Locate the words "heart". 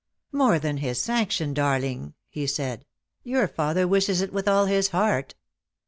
4.87-5.35